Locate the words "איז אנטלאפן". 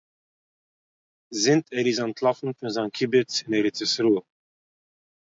1.89-2.49